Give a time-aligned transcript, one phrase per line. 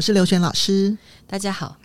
[0.00, 1.76] 我是刘璇老师，大家好。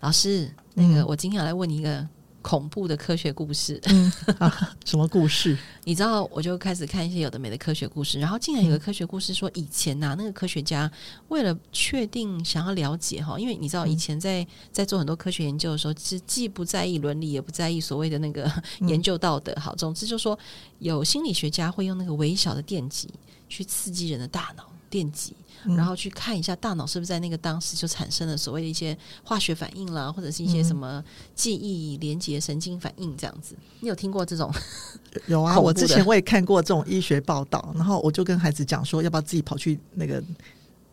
[0.00, 2.08] 老师，那个我今天要来问你一个
[2.42, 3.80] 恐怖的科学故事。
[3.84, 5.56] 嗯啊， 什么故事？
[5.84, 10.90] 你知道，我就开始看一些有的没的科学故事，然后竟然有个科学故事说，以前呐、啊，那个科学家
[11.28, 19.54] 为了确定想要了解哈，因为你知道，以前在在做很多科学研究的时候，其实既不在意伦理，也不在意所谓的那个研究道德。
[19.60, 20.38] 好，总之就是说，
[20.78, 23.08] 有心理学家会用那个微小的电极
[23.48, 24.69] 去刺激人的大脑。
[24.90, 25.34] 电极，
[25.76, 31.02] 然后去看一下大脑是不是在那个当时就产生了所谓的一些化学反应啦，或者是一些什么
[31.34, 33.54] 记忆连接神经反应这样子。
[33.78, 34.52] 你有听过这种？
[35.26, 40.22] 有啊，我之前我也看过这种医学报道，然后我就跟孩子讲说，要不要自己跑去那个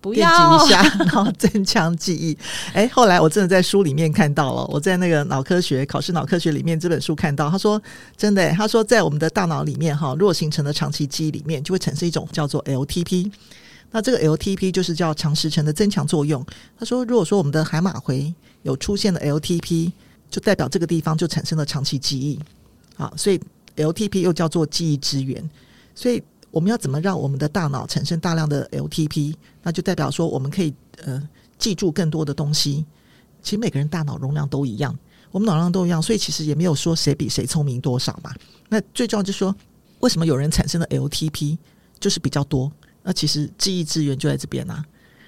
[0.02, 2.38] 电击一下， 然后增强记忆。
[2.74, 7.82] 哎，后来我真的在书里面看到了，我在那个脑科学考试脑科学里面这本书看到，他说
[8.16, 13.32] 真的，他说在我们的大脑里面哈，若形成的长期记忆里面，就会产生一种叫做 LTP。
[13.92, 16.46] 那这个 LTP 就是叫长时程的增强作用。
[16.78, 19.92] 他说，如果说我们的海马回有出现了 LTP，
[20.30, 22.40] 就代表这个地方就产生了长期记忆。
[22.96, 23.40] 好，所以
[23.76, 25.50] LTP 又叫做记忆资源。
[25.96, 26.22] 所以
[26.52, 29.34] 我们要怎么让我们的大脑产生大量的 LTP？
[29.64, 31.28] 那就代表说我们可以呃
[31.58, 32.86] 记住更多的东西。
[33.42, 34.98] 其实每个人大脑容量都一样，
[35.32, 38.34] 我们脑容量都一样，所以其实也没有说谁比谁聪明多少嘛。
[38.68, 39.56] 那最重要就是说，
[40.00, 41.58] 为什么有人产生的 LTP
[42.00, 42.70] 就是比较多？
[43.08, 44.84] 那其实记忆资源就在这边啊。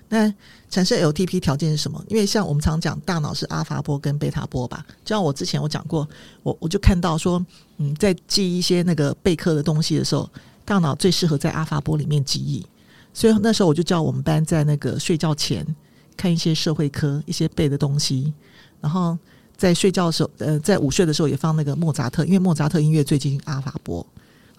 [0.10, 0.32] 那
[0.70, 2.04] 产生 LTP 条件是什么？
[2.10, 4.86] 因为像我们常讲，大脑是阿法波跟贝塔波吧。
[5.06, 6.06] 就像我之前我讲过，
[6.44, 7.44] 我我就看到说，
[7.78, 10.30] 嗯，在记一些那个备课的东西的时候，
[10.66, 12.66] 大脑最适合在阿法波里面记忆。
[13.14, 15.66] 所以那时候我就叫我们班在那个睡觉前
[16.18, 18.34] 看一些社会科一些背的东西，
[18.82, 19.18] 然后
[19.56, 24.06] 在睡觉的时候，呃，在午睡的时候也放那个莫扎特，因为莫扎特音乐最近阿法波。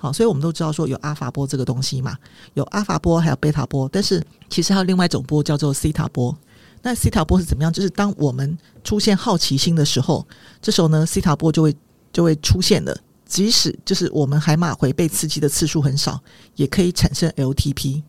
[0.01, 2.17] 好，所以我们都知道说有阿法波这个东西嘛，
[2.55, 6.35] 有阿法波，还有贝塔波，但是其实还有另外一种波叫做西塔波。
[6.81, 7.71] 那西塔波是怎么样？
[7.71, 10.27] 就是当我们出现好奇心的时候，
[10.63, 11.77] 这时候呢，西塔波就会
[12.11, 12.97] 就会出现了。
[13.27, 16.19] 即使就是我们海马回被刺激的次数很少，
[16.57, 18.03] 也可以产生 LTP。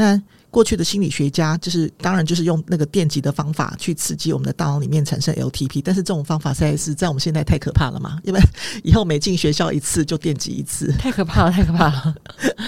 [0.00, 0.18] 那
[0.48, 8.18] 过去的心理学家就是，当然就是用那个电极的方法去刺激我们的大脑里面产生 LTP，但是这种方法实在是在我们现在太可怕了嘛？
[8.24, 8.40] 因为
[8.82, 12.14] 以后每进学校一次就电击一次，太可怕了，太可怕了。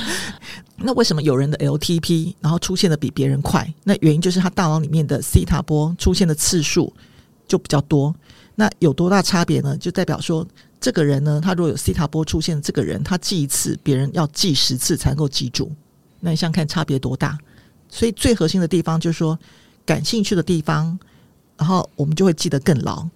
[0.76, 3.66] 那为什么有人的 LTP 然后出现的比别人快？
[3.82, 6.92] 那原因就是他大脑里面的西塔波出现的次数
[7.48, 8.14] 就比较多。
[8.54, 9.74] 那有多大差别呢？
[9.78, 10.46] 就代表说，
[10.78, 15.72] 这个人呢，他如果有西塔波出现这个人，他记一次，别人要记十次才能够记住。
[16.24, 17.36] 那你想看差别多大？
[17.88, 19.38] 所以最核心的地方就是说，
[19.84, 20.98] 感兴趣的地方，
[21.58, 23.06] 然后我们就会记得更牢。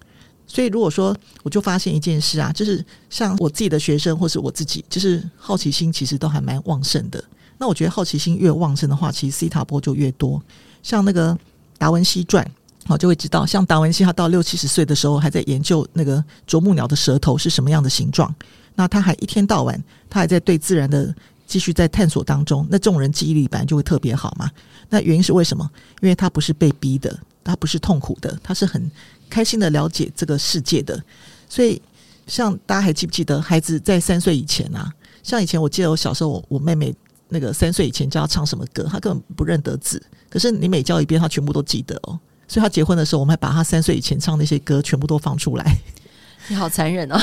[0.46, 7.22] 所以如果说我就发现一件事啊，就是像我自己的学生或是我自己，就是好奇心其实都还蛮旺盛的。
[7.56, 10.42] 那我觉得好奇心越旺盛的话，其实西塔波就越多。
[10.82, 11.38] 像那个
[11.78, 12.46] 达文西传，
[12.86, 18.34] 好就会知道，像达文西他到六七十岁的时候还在研究那个啄木鸟的舌头是什么样的形状。
[18.74, 21.14] 那他还一天到晚，他还在对自然的。
[21.46, 24.50] 继续在探索当中，那这种人记忆力本来就会特别好嘛。
[24.90, 25.68] 那原因是为什么？
[26.02, 28.90] 因为他不是被逼的，他不是痛苦的，他是很
[29.30, 31.02] 开心的了解这个世界的。
[31.48, 31.80] 所以，
[32.26, 34.92] 像大家还记不记得，孩子在三岁以前啊，
[35.22, 36.94] 像以前我记得我小时候我，我妹妹
[37.28, 40.02] 那个三岁以前教她唱什么歌，她根本不认得字。
[40.28, 42.18] 可是你每教一遍，她全部都记得哦。
[42.48, 45.78] 所以她结婚的时候，我们还把她三岁以前唱那些歌全部都放出来。
[46.48, 47.18] 你好残忍哦！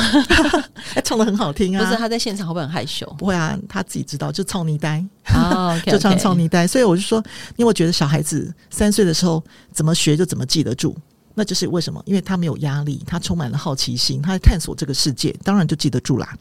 [1.03, 1.83] 唱的很好听啊！
[1.83, 3.05] 不是他在现场会不会很害羞？
[3.17, 6.67] 不会啊，他自己知道，就草泥呆啊， 就唱草泥呆。
[6.67, 7.23] 所以我就说，
[7.55, 10.95] 因为我觉得小孩子三岁的时候怎么学就怎么记得住，
[11.35, 12.01] 那就是为什么？
[12.05, 16.37] 因为他没有压力，他充满了好奇心，他在探索这个世界，当然就记得住啦。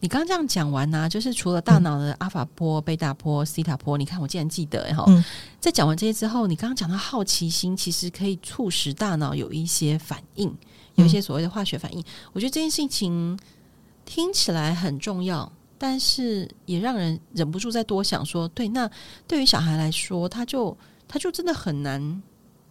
[0.00, 5.04] 你刚刚这样讲完呢、啊，就是除了大脑的阿法波、贝塔波、西塔波，你看我竟然记得哈。
[5.06, 5.24] 嗯、
[5.60, 10.52] 在讲完这些之后，你刚刚讲到好奇心，其实可以促使大脑有一些反应。
[10.96, 13.38] 有一些所谓的化学反应，我觉得这件事情
[14.04, 18.90] 听起来很重要，但是也让人忍不住再多想说，对，那
[19.26, 20.76] 对于小孩来说，他就
[21.08, 22.22] 他就真的很难。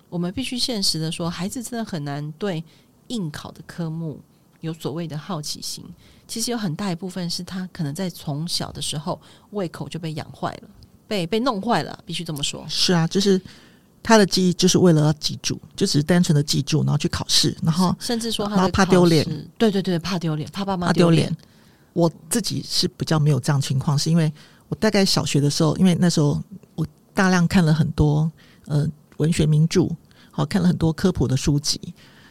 [0.07, 2.63] 我们必须现实的说，孩子真的很难对
[3.07, 4.19] 应考的科目
[4.59, 5.83] 有所谓的好奇心。
[6.27, 9.19] 其实有很大一部分是他可能在从小的时候
[9.49, 10.69] 胃口就被养坏了，
[11.07, 12.65] 被被弄坏了，必须这么说。
[12.67, 13.41] 是啊，就是。
[14.03, 19.25] 他的记忆就是为了要记住，就只是单纯的记住，然后去考试，然后甚至说他然后怕丢脸，
[19.57, 21.35] 对对对，怕丢脸，怕爸妈丢脸。
[21.93, 24.31] 我自己是比较没有这样情况，是因为
[24.69, 26.41] 我大概小学的时候，因为那时候
[26.75, 28.31] 我大量看了很多
[28.65, 28.87] 呃
[29.17, 29.89] 文学名著，
[30.31, 31.79] 好看了很多科普的书籍，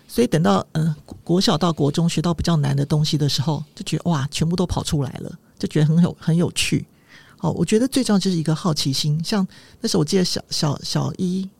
[0.08, 6.86] 所以等到嗯、呃、国小到国中学到比较难的东西的时候，就觉得哇，全部都跑出来了，就觉得很有很有趣。
[7.40, 9.22] 哦，我觉得最重要就是一个好奇心。
[9.22, 9.46] 像
[9.80, 11.46] 那时候我记得小小小一，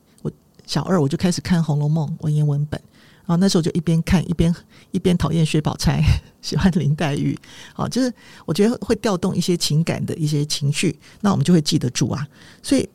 [0.71, 2.79] 小二我就开始看《红楼梦》文言文本，
[3.25, 4.55] 然后那时候就一边看一边
[4.91, 6.01] 一边讨厌薛宝钗，
[6.41, 7.37] 喜欢林黛玉。
[7.73, 8.09] 好，就是
[8.45, 12.25] 我觉得会调动一些情感的一些情绪，那我们就会记得住啊。
[12.63, 12.87] 所以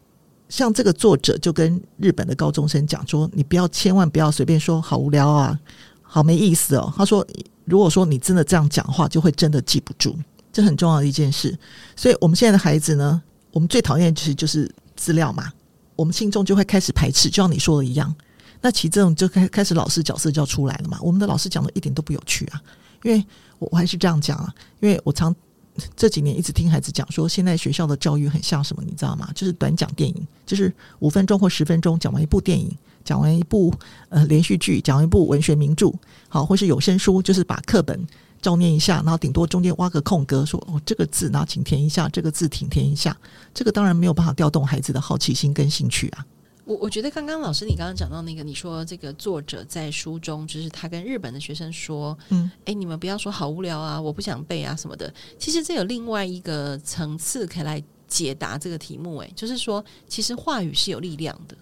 [0.48, 5.60] 像这个作者就跟日本的高中生讲说：“你不要千万不要随便说好无聊啊，
[6.00, 7.26] 好没意思哦。”他说
[7.66, 10.16] ：“如果说你真的这样讲话，就会真的记不住。”
[10.50, 11.54] 这很重要的一件事，
[11.94, 15.52] 所以我们现在的孩子呢，我们最讨厌其实就是资料嘛，
[15.96, 18.14] 我们心中就会开始排斥，就像你说的一样。
[18.60, 20.98] 那其实这种就开开始老师角色就要出来了嘛。
[21.00, 22.62] 我们的老师讲的一点都不有趣啊，
[23.02, 23.24] 因为
[23.58, 25.34] 我我还是这样讲啊，因为我常
[25.94, 29.30] 这几年一直听孩子讲说，现在学校的教育很像什么，你知道吗？
[29.34, 33.72] 就是短讲电影，就是五分钟或十分钟讲完一部电影，讲完一部
[34.08, 35.92] 呃连续剧，讲完一部文学名著，
[36.28, 38.06] 好，或是有声书，就是把课本。
[38.40, 43.16] 照念一下，然后顶多中间挖个空格，说哦这个字，然后请填一下这个字，请填一下。
[43.52, 46.24] 这个当然没有办法调动孩子的好奇心跟兴趣啊。
[46.64, 55.12] 我我觉得刚刚老师你刚刚讲到那个，你说这个作者在书中，就是他跟日本的学生说，嗯，哎，你们不要说好无聊啊，我不想背啊什么的。
[55.38, 61.56] 其实这有另外一个层次可以来解答这个题目，哎，就是说其实话语是有力量的。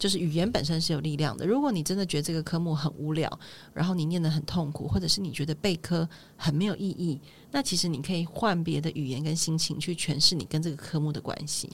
[0.00, 1.46] 就是语言本身是有力量的。
[1.46, 3.30] 如果你真的觉得这个科目很无聊，
[3.74, 7.20] 然后你念得很痛苦，或者是你觉得备科很没有意义，
[7.52, 11.70] 那其实你可以换别的语言跟心情去诠释你跟这个科目的关系。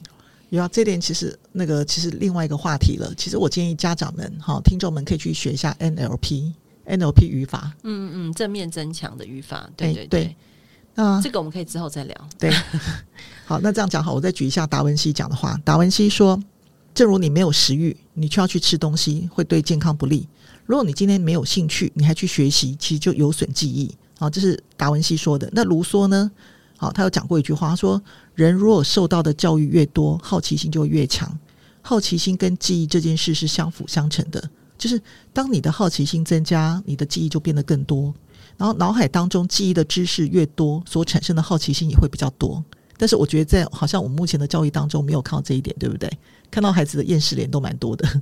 [0.49, 3.13] 有啊，这点其实那个其实另外一个话题了。
[3.15, 7.73] 其实我建议家长们哈，听众们可以去学一下 NLP，NLP 语法。
[7.83, 9.69] 嗯嗯，正面增强的语法。
[9.77, 10.35] 对对对。
[10.95, 12.29] 那、呃、这个我们可以之后再聊。
[12.37, 12.51] 对。
[13.45, 15.57] 好，那这样讲好，我再举一下达文西讲的话。
[15.63, 16.37] 达文西说。
[16.97, 20.27] 正如你没有食欲，你却要去吃东西，会对健康不利。
[20.65, 23.95] 如果你今天没有兴趣，你还去学习，其实就有损记忆。
[24.17, 25.47] 好，这是达文西说的。
[25.53, 26.31] 那卢梭呢？
[26.75, 28.01] 好，他有讲过一句话，他说
[28.33, 31.31] ：“人如果受到的教育越多，好奇心就会越强。
[31.83, 34.49] 好奇心跟记忆这件事是相辅相成的。
[34.75, 34.99] 就是
[35.31, 38.11] 当你的好奇心增加，你的记忆就变得更多。
[38.57, 42.63] 然后脑海当中记忆的知识越多，所产生的好奇心也会比较多。
[42.97, 46.11] 但是我觉得，在好像我们目前的教育当中，没有看到这一点，对不对？”
[46.49, 48.21] 看到孩子的厌世脸都蛮多的，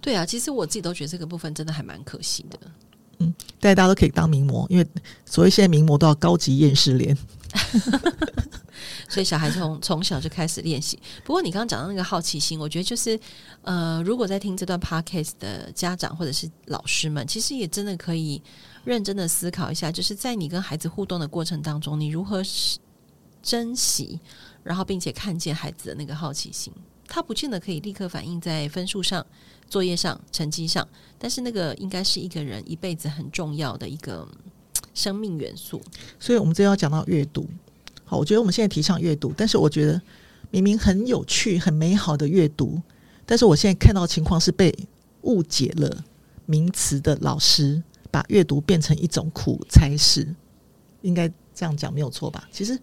[0.00, 2.58] 对啊，其实我自己都觉得这个部分真的还蛮可惜的。
[3.18, 4.86] 嗯，大家都可以当名模，因为
[5.24, 7.16] 所谓现在名模都要高级厌世脸，
[9.08, 10.98] 所以小孩从从小就开始练习。
[11.24, 13.18] 不过你刚刚讲到那个好奇心，我觉得就是
[13.62, 18.42] 呃，如果在听这段 podcast 的家长或者是老师们，其实也真的可以
[18.84, 22.42] 认真的思考一下，就是在你跟孩子互动的过程当中，你如何
[23.42, 24.18] 珍惜，
[24.64, 26.72] 然后并且看见孩子的那个好奇心。
[27.06, 29.24] 他不见得可以立刻反映在分数上、
[29.68, 30.86] 作业上、成绩上，
[31.18, 34.26] 但是那个应该是一个人一辈子很重要的一个
[34.94, 35.80] 生命元素。
[36.18, 37.48] 所以，我们这要讲到阅读。
[38.04, 40.00] 好，我觉得我们现在提倡阅读，但是我觉得
[40.50, 42.80] 明明很有趣、很美好的阅读，
[43.24, 44.74] 但是我现在看到情况是被
[45.22, 46.04] 误解了
[46.46, 50.34] 名词的老师，把阅读变成一种苦差事。
[51.02, 52.48] 应该这样讲没有错吧？
[52.50, 52.78] 其实。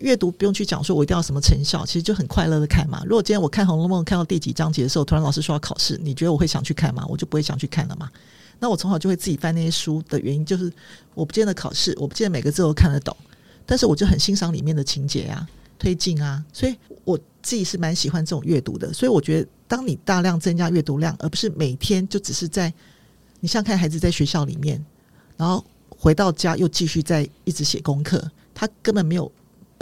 [0.00, 3.02] 阅读不用去讲，说我一定要什么成效，其实就很快乐的看嘛。
[3.04, 7.04] 如果今天我看《红楼梦》看到第几章节的时候，突然老师说要考试，你觉得我会想去看吗？
[7.08, 8.10] 我就不会想去看了嘛。
[8.58, 10.72] 那我从小就会自己翻那些书的原因，就是
[11.14, 13.16] 我不见得考试，我不见得每个字都看得懂，
[13.66, 15.46] 但是我就很欣赏里面的情节啊、
[15.78, 16.74] 推进啊，所以
[17.04, 18.92] 我自己是蛮喜欢这种阅读的。
[18.92, 22.72] 所以我觉得，当你大量增加阅读量，而不是每天就只是在
[23.40, 24.82] 你像看孩子在学校里面，
[25.36, 29.30] 然后回到家又继续在一直写功课，他根本没有。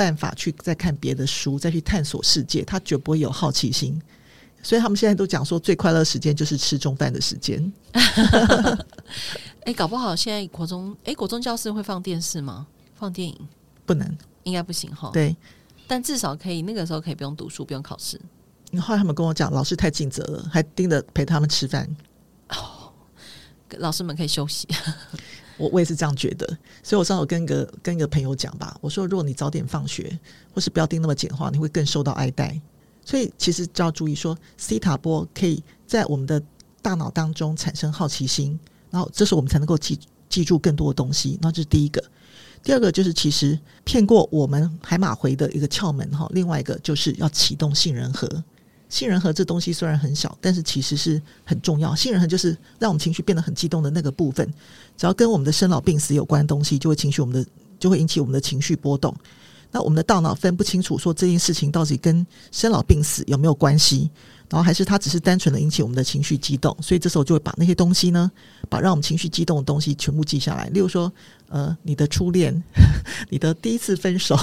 [0.01, 4.01] 办法去再看别的书，再去探索世界，他绝不会有好奇心。
[4.63, 7.71] 所以他们现在都讲说，最快乐的时间就是吃中饭的时间。
[7.93, 12.67] 哎、欸，搞不好现在国中，哎、欸，国中教室会放电视吗？
[12.95, 13.39] 放电影
[13.85, 15.11] 不能，应该不行哈。
[15.13, 15.37] 对，
[15.87, 18.19] 但至少可以那个时候可以不用读书，不用考试。
[18.81, 21.87] 后来他们跟我讲，老师太尽责了，还盯着陪他们吃饭。
[22.49, 22.91] 哦，
[23.77, 24.67] 老师们可以休息。
[25.61, 26.47] 我我也是这样觉得，
[26.83, 30.19] 所以我上次跟一个跟一个朋友讲吧，我说如果你早点放学，
[30.55, 32.59] 或是不要盯那么紧的话，你会更受到爱戴。
[33.05, 36.43] 所以其实就要注意说，西塔波可以在我们的
[36.81, 38.59] 大脑当中产生好奇心，
[38.91, 39.99] 然后这时候我们才能够记
[40.29, 41.39] 记住更多的东西。
[41.43, 42.03] 那这是第一个，
[42.63, 46.29] 第二个就是其实骗过我们海马回的一个窍门哈。
[46.33, 48.43] 另外一个就是要启动杏仁核。
[48.91, 51.95] 杏仁核这东西虽然很小，但是其实是很重要。
[51.95, 54.47] 杏仁核就是让我们情绪变得很激动的那个部分。
[54.99, 59.15] 只要跟我们的生老病死有关的东西，就会情绪我们的就会引起我们的情绪波动。
[59.71, 64.11] 那我们的大脑分不清楚说这件事情到底跟生老病死有没有关系，
[64.49, 68.29] 然后还是它只是单纯的引起我们的情绪激动，所以这时候就会把那些东西呢，
[68.69, 70.67] 把让我们情绪激动的东西全部记下来。
[70.71, 71.11] 例如说，
[71.49, 72.61] 呃，你的初恋，
[73.29, 74.37] 你的第一次分手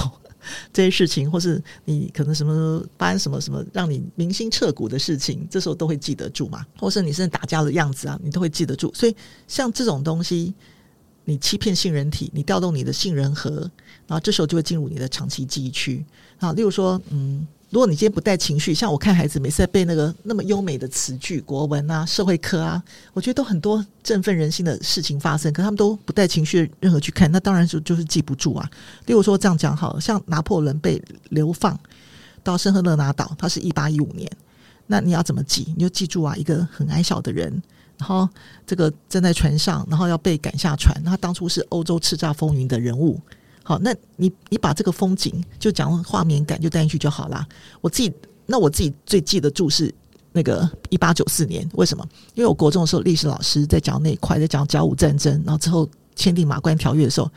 [0.74, 6.66] 这些事情，或是你可能什么发生什么什么让你铭心彻骨的事情，这时候都会记得住嘛。
[6.78, 8.94] 或是你甚至打架的样子啊，你都会记得住。
[8.94, 9.16] 所以
[9.48, 10.54] 像这种东西。
[11.30, 13.70] 你欺骗杏仁体，你调动你的杏仁核，
[14.08, 16.06] 然后这时候就会进入你的长期记忆区。
[16.40, 17.46] 啊，例如说，嗯，
[17.78, 28.68] 如果你今天不带情绪，像我看孩子每次在背那个那么优美的词句、国文啊、社会科啊，我觉得都很多振奋人心的事情发生，可他们都不带情绪任何去看，那当然就就是记不住啊。
[29.06, 31.80] 例如说这样讲好了，像拿破仑被流放
[32.44, 34.28] 到圣赫勒拿岛，他是一八一五年，
[34.88, 35.72] 那你要怎么记？
[35.78, 37.62] 你就记住啊，一个很矮小的人。
[38.00, 38.28] 然后
[38.66, 41.00] 这个站在船上，然后要被赶下船。
[41.04, 43.22] 他当初是欧洲叱咤风云的人物。
[43.68, 47.46] 好，那你你把这个风景就讲画面感就带进去就好啦。
[47.82, 48.10] 我自己
[48.46, 49.94] 那我自己最记得住是
[50.32, 52.08] 那个一八九四年，为什么？
[52.34, 57.30] 因为我国中的时候历史老师在讲那一块，在讲甲午战争，然后之后签订马关条约的时候，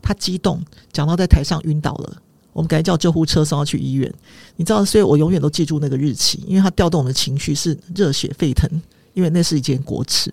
[0.00, 2.16] 他激动讲到在台上晕倒了，
[2.52, 4.14] 我们赶紧叫救护车送他去医院。
[4.54, 8.70] 你知道，所以我永远都记住那个日期，因为他调动我们的情绪是热血沸腾。
[9.14, 10.32] 因为那是一件国耻，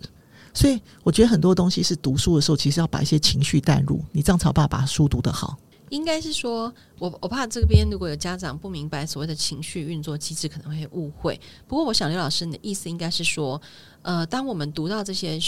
[0.60, 5.58] 所以我觉得很多东西是读书的时候，其实要把一些情绪带入，你这样才有办法把书读得好。
[5.90, 11.40] 应该是说，我我怕这边如果有家长不明白所谓的情绪运作机制，可能会误会。
[11.66, 13.60] 不过，我想刘老师你的意思应该是说，
[14.02, 15.40] 呃，当我们读到这些，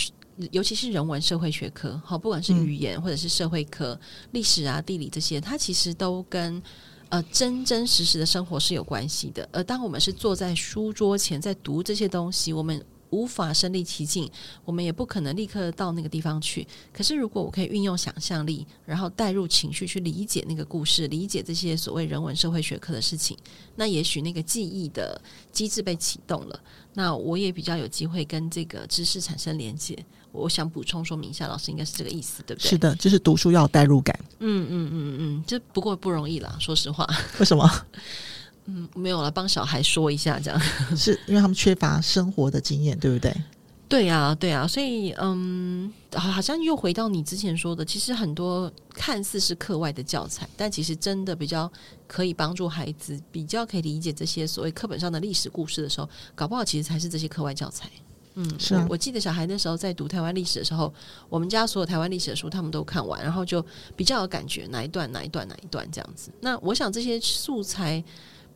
[0.52, 4.00] 尤其是人文社会学科，好，不管是语言或者是社会科、
[4.32, 6.64] 历史啊、地理这些，它其实都跟
[7.10, 9.48] 呃真真实实的生活是有关系的。
[9.52, 14.30] 而当我们是坐在书桌前在读这些东西，我们无法身临其境，
[14.66, 16.68] 我们也不可能立刻到那个地方去。
[16.92, 23.38] 可是，如果我可以运用想象力，然后带入情绪去理解那个故事，理解这些所谓人文社会学科的事情，
[23.76, 26.60] 那也许那个记忆的机制被启动了。
[26.94, 29.98] 那我也比较有机会跟这个知识产生连接。
[30.34, 32.70] 我想补充说明一下，老师应该是这个意思，对不对？
[32.70, 34.18] 是的，就是读书要有代入感。
[34.40, 37.06] 嗯嗯嗯嗯，这不过不容易啦，说实话。
[37.40, 37.70] 为什么？
[38.74, 40.60] 嗯，没有了，帮小孩说一下，这样
[40.96, 43.36] 是因为他们缺乏生活的经验，对不对？
[43.90, 51.70] 对呀，对呀，所以嗯，好像又回到你之前说的，其实很多看似是课外的教材，但其实真的比较
[52.08, 57.90] 可以帮助孩子比较可以理解这些所谓课本上的历史故事的时候，搞不好其实才是这些课外教材。
[58.36, 60.94] 嗯，是啊，我，我记得小孩那时候在读台湾历史的时候，
[61.28, 63.62] 我们家所有台湾历史的书他们都看完，然后就
[63.98, 66.32] 比较有感觉哪一段哪一段哪一段这样子。
[66.40, 68.02] 那我想这些素材。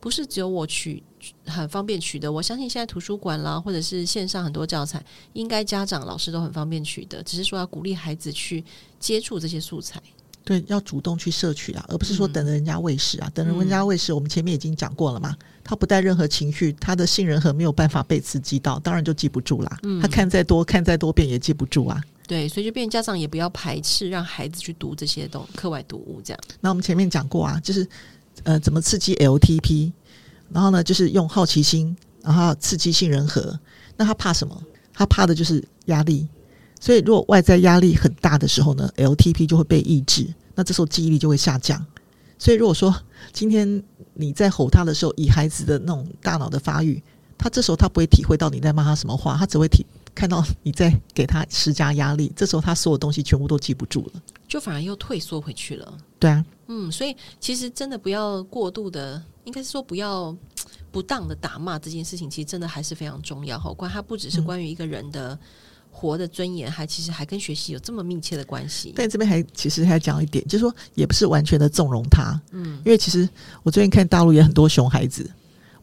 [0.00, 1.02] 不是只有我取
[1.46, 7.22] 很方便取得，我相信现在图书馆啦，或者是线上很多教材，应该家长老师都很方便取得。
[7.22, 8.64] 只是说要鼓励孩子去
[9.00, 10.00] 接触这些素材，
[10.44, 13.26] 对，要主动去摄取啊，而不是说等着人家喂食啊。
[13.26, 15.34] 嗯、等着人家喂食，我们前面已经讲过了嘛，
[15.64, 19.78] 他不带任何情绪，他的杏仁核没有办法被刺激到，当然就记不住啦。
[19.82, 22.00] 嗯、他看再多看再多遍也记不住啊。
[22.28, 26.40] 对，所以就变家长也不要排斥让孩子去读这些东课外读物，这样。
[26.60, 27.88] 那我们前面讲过啊，就是。
[28.46, 29.90] 呃，怎么刺激 LTP？
[30.52, 33.58] 然后呢，就是用好奇心，然后刺激杏仁核。
[33.96, 34.56] 那他怕什么？
[34.94, 36.28] 他怕的就是压力。
[36.80, 41.84] 所以，如果外在压力很大的时候呢，LTP 就会被抑制，那这时候记忆力就会下降。
[42.38, 42.94] 所以，如果说
[43.32, 43.82] 今天
[44.14, 47.02] 你在吼他的时候，以孩子的那种大脑的发育，
[47.36, 49.84] 他这时候他不会体会到你在骂他什么话，他只会体
[50.14, 52.32] 看到你在给他施加压力。
[52.36, 55.98] 这时候他所有东西全部都记不住了，就反而又退缩回去了。
[56.20, 56.44] 对啊。
[56.68, 60.36] 嗯，所以其实真的不要过度的，应该是说不要
[60.90, 63.58] 不当的打骂这件事情，其实真的还是非常重要。
[63.58, 65.38] 哈，关它不只是关于一个人的
[65.90, 68.92] 活的尊严，嗯、还其实还跟学习有这么密切的关系。
[68.96, 73.28] 但这边还其实还讲一点，就是说也不是完全的纵容他，嗯，因为其实
[73.62, 75.30] 我最近看大陆也很多熊孩子。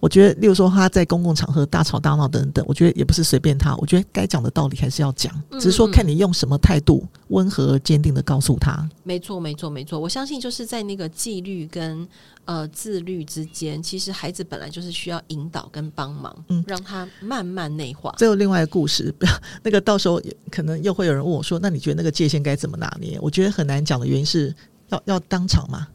[0.03, 3.73] 我觉得，例如说他在公共场合大吵大闹等等，我觉得也不是随便他。
[3.77, 8.85] 我觉得该讲的道理还是要讲，只是说看你用什么态度，温和而坚定的告诉他。
[9.03, 9.97] 没错，没错，没错。
[9.97, 12.05] 我相信就是在那个纪律跟
[12.43, 18.13] 呃自律之间，其实孩子本来就是需要引导跟帮忙，嗯，让他慢慢内化。
[18.17, 19.31] 这有另外一个故事，不 要
[19.63, 24.53] 那个到时候可能又会有人问我说：“那你觉得那个界限该怎么拿捏？”我觉得很难讲的原因是
[24.89, 25.87] 要要当场嘛，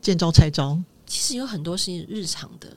[0.00, 0.78] 见招拆招。
[1.04, 2.68] 其实有很多是日常的。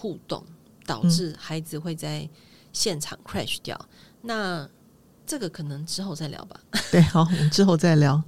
[0.00, 0.42] 互动
[0.86, 2.26] 导致孩子会在
[2.72, 4.68] 现场 crash 掉，嗯、那
[5.26, 6.58] 这个可能之后再聊吧。
[6.90, 8.22] 对，好，我们之后再聊。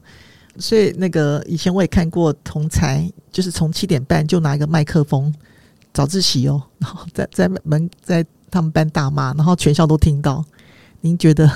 [0.59, 5.35] 所以那个以前我也看过同才，就是从七点半就拿一个麦克风
[5.95, 10.45] 早自习哦，然后在在门在他们班大骂，然后全校都听到。
[11.05, 11.51] 您觉得？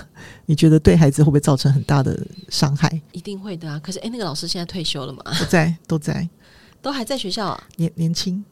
[0.46, 3.00] 你觉得对孩子会不会造成很大的伤害？
[3.12, 3.78] 一定会的啊！
[3.78, 5.22] 可是，诶，那个老师现在退休了吗？
[5.38, 6.28] 都在，都在。
[6.82, 7.64] 都还在学校啊？
[7.76, 8.44] 年年轻，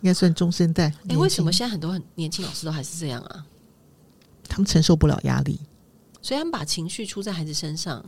[0.00, 0.92] 应该算中生代。
[1.08, 3.46] 哎，为什么现在很多很年轻老师都还是这样啊？
[4.48, 5.60] 他们承受不了压力，
[6.22, 8.04] 所以他们把情绪出在孩子身上。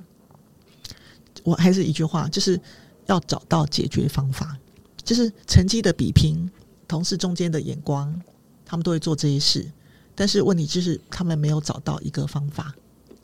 [1.44, 2.60] 我还是一句话，就是
[3.06, 4.56] 要找到解决方法。
[5.02, 6.48] 就是成绩的比拼，
[6.86, 8.20] 同事中间的眼光，
[8.64, 9.70] 他们都会做这些事。
[10.14, 12.74] 但是问题就是，他们没有找到一个方法，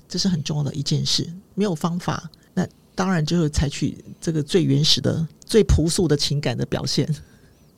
[0.09, 1.31] 这是很重要的一件事。
[1.55, 7.07] 没有方法，那当然就是采取这个最原始的、最朴素的情感的表现。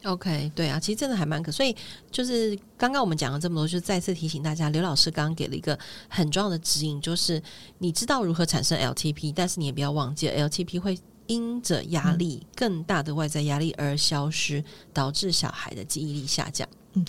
[0.04, 1.50] OK，对啊，其实真的还蛮可。
[1.50, 1.74] 所以
[2.10, 5.78] 就是刚刚我们讲了这么多，就再次提醒大家，刘老师刚刚给了一个
[6.08, 7.42] 很重要的指引，就是
[7.78, 14.62] 你知道如何产生 LTP，但是你也不要忘记，LTP 会因着压力、嗯、更大的外在压力而消失，
[14.92, 16.68] 导致小孩的记忆力下降。
[16.94, 17.04] 嗯。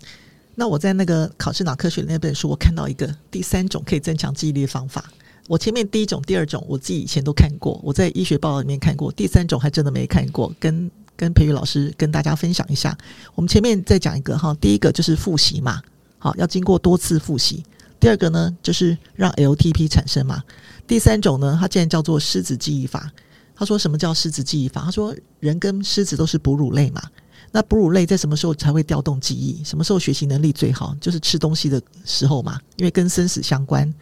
[0.56, 5.10] 那我在那个考试脑科学那本书，我看到一个第三种可以增强记忆力的方法。
[5.48, 9.10] 我前面第一种、第二种，我自己以前都看过，我在医学报里面看过。
[9.10, 12.98] 第三种还真的没看过，跟跟培育老师跟大家分享一下。
[13.36, 15.82] 我们前面再讲一个哈，第一个就是复习嘛，
[16.18, 17.62] 好，要经过多次复习。
[18.00, 20.42] 第二个呢，就是让 LTP 产生嘛。
[20.88, 23.12] 第三种呢，它竟然叫做狮子记忆法。
[23.54, 24.84] 他说什么叫狮子记忆法？
[24.86, 27.02] 他说人跟狮子都是哺乳类嘛。
[27.52, 29.62] 那哺乳类在什么时候才会调动记忆？
[29.66, 30.96] 什么时候学习能力最好？
[31.02, 33.94] 就是吃东西的时候嘛，因为跟生死相关。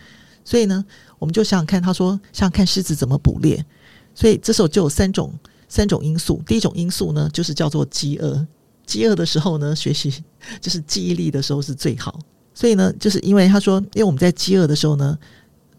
[0.46, 0.86] 所以呢，
[1.18, 3.66] 我们就想想看，他说想看狮子怎么捕猎。
[4.14, 5.34] 所以这时候就有三种
[5.68, 6.42] 三种因素。
[6.46, 8.46] 第一种因素呢，就是叫做饥饿。
[8.86, 10.24] 饥饿的时候呢，学习
[10.62, 12.20] 就是记忆力的时候是最好。
[12.54, 15.18] 所以呢，就是因为他说，因为我们在饥饿的时候呢，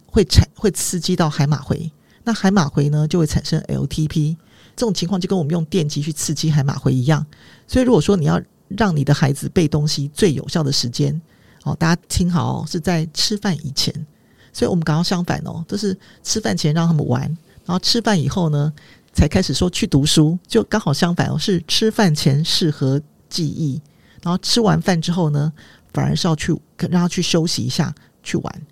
[0.06, 1.90] 会产会刺激到海马回，
[2.24, 4.36] 那海马回呢就会产生 LTP。
[4.76, 7.26] 这种情况就跟我们用电击去刺激海马回一样，
[7.66, 11.20] 所以如果说你要让你的孩子背东西，最有效的时间，
[11.64, 13.92] 哦，大家听好哦，是在吃饭以前。
[14.52, 17.22] 所以我们刚刚相反哦，都是吃饭前让他们玩，
[17.64, 18.72] 然后吃饭以后呢，
[19.18, 23.82] 才开始说去读书，就刚好相反哦，是吃饭前适合记忆，
[24.22, 25.52] 然后吃完饭之后呢，
[25.92, 28.62] 反而是要去让他去休息一下，去玩。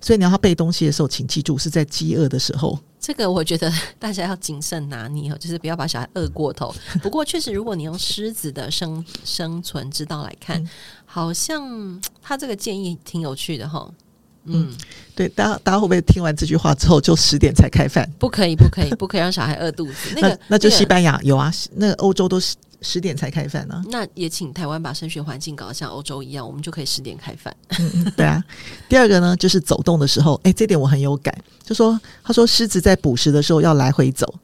[0.00, 2.78] 所以你要他背东西的时候，请记住是在饥饿的时候。
[2.98, 6.74] 这个我觉得大家要谨慎拿捏哦，就是不要把小孩饿过头。
[7.02, 10.70] 不过确实，如果你用狮子的生生存之道来看，嗯、
[11.04, 13.92] 好像他这个建议挺有趣的哈。
[14.44, 14.72] 嗯，
[15.14, 18.08] 对，大家大家会不会听完这句话之后就十点才开饭？
[18.18, 20.12] 不可以，不可以，不可以让小孩饿肚子。
[20.16, 22.56] 那个那，那就西班牙、那个、有啊，那个欧洲都是。
[22.84, 23.80] 十点才开饭呢？
[23.90, 27.56] 那也请台湾把升学环境搞得像欧洲一样，我们就可以十点开饭。
[27.78, 28.42] 嗯，对啊。
[28.88, 31.32] 第二个呢，就是走动的时候，哎，这点我很有感。
[31.62, 34.34] 就说他说狮子在捕食的时候要来回走，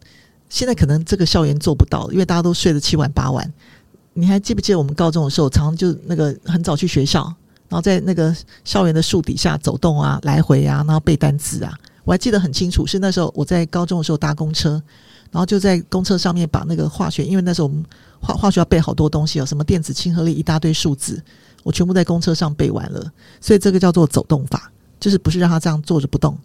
[0.49, 3.53] 现在可能这个校园做不到，因为大家都睡得七晚八晚。
[4.13, 7.35] 你还记不记得我们高中的时候，常常就那个很早去学校，
[7.69, 11.73] 然后在那个校园的树底下走动啊，来回啊，然后背单词啊。
[12.05, 14.83] 我还记得很清楚，是那时候我在高中的时候搭公车，
[15.31, 17.85] 然后就在公车上面把那个化学，因为那时候我们。
[18.21, 21.23] 化化学要背好多东西哦，什么电子亲和力一大堆数字，
[21.63, 23.13] 我全部在公车上背完了。
[23.41, 26.37] 所以这个叫做走动法，就是不是让他这样坐着不动。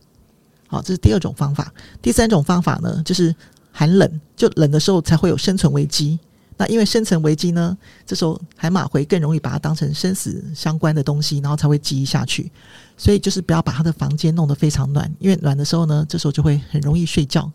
[0.67, 1.73] 好，这是第二种方法。
[1.99, 3.35] 第三种方法呢，就是
[3.71, 6.19] 寒冷，就冷的时候才会有生存危机。
[6.57, 12.51] 那因为生存危机呢，这时候海马回更容易把它当成生死相关的东西，然后才会记忆下去。
[12.95, 17.51] 所以就是不要把他的房间弄得非常暖，因为暖的时候呢，这时候就会很容易睡觉。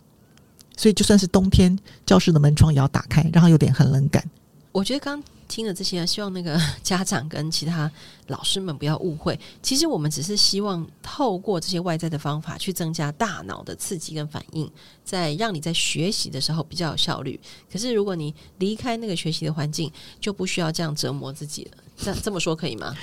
[0.77, 4.25] 所以就算是冬天，教室的门窗也要打开，让他有点寒冷感。
[4.71, 7.91] 我觉得刚听了这些，希望那个 家长跟其他
[8.27, 9.39] 老师们不要误会。
[9.63, 14.71] 其实我们只是希望透过这些外在的方法，去增加大脑的刺激跟反应，
[15.05, 17.41] 在让你在学习的时候比较有效率。
[17.73, 21.71] 可是如果你离开那个学习的环境，就不需要这样折磨自己了。
[21.97, 22.95] 这这么说可以吗？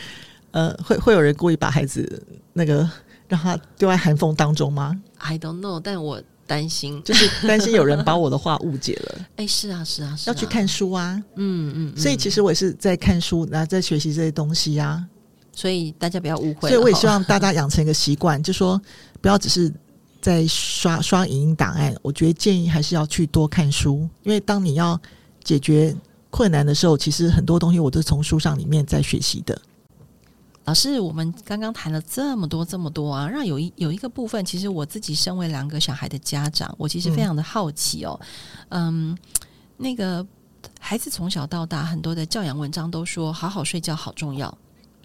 [0.51, 2.89] 呃，会会有人故意把孩子那个
[3.27, 6.21] 让他丢在寒风当中吗？I don't know，但我。
[6.47, 9.21] 担心，就是担心有人把我的话误解了。
[9.37, 11.21] 哎，是啊，是啊，是啊，要去看书啊。
[11.35, 15.05] 嗯嗯，嗯，所以其实我也是在看书，然后在学习这些东西啊。
[15.53, 16.69] 所以大家不要误会。
[16.69, 18.79] 所以我也希望大家养成一个习惯，就说
[19.21, 19.71] 不要只是
[20.21, 21.95] 在刷刷影音档案。
[22.01, 24.99] 我觉得建议还是要去多看书，因为当你要
[25.43, 25.95] 解决
[26.29, 29.59] 困难的时候，其实很多东西我都是从书上里面在学习的。
[30.65, 38.19] 老师，我们刚刚谈了这么多这么多啊，让有一有一个部分，其实我自己身为两个小孩的家长，我其实非常的好奇哦。
[38.69, 39.15] 嗯，
[39.77, 40.25] 那个
[40.79, 44.55] 孩子从小到大，很多的教养文章都说好好睡觉好重要。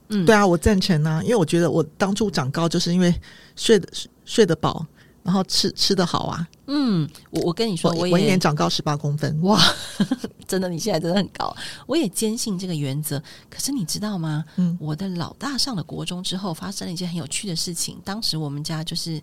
[0.09, 3.15] 嗯，对啊，我赞成啊，因为我觉得我当初长高就是因为
[3.55, 3.87] 睡得
[4.25, 4.85] 睡得饱。
[5.23, 9.61] 然后吃吃得好啊，嗯，我我跟你说，我我一年长高十八公分，哇，
[10.49, 11.55] 真的，你现在真的很高，
[11.87, 13.23] 我也坚信这个原则。
[13.49, 14.45] 可是你知道吗？
[14.57, 18.01] 嗯，我的老大上了国中之后，发生了一件很有趣的事情。
[18.05, 19.23] 当时我们家就是